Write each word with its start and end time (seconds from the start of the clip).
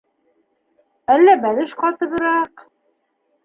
Әллә 1.17 1.37
бәлеш 1.45 1.77
ҡатыбыраҡ... 1.85 2.69